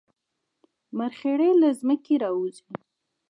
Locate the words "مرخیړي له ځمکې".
0.97-2.15